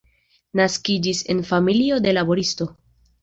[0.59, 2.69] Naskiĝis en familio de laboristo.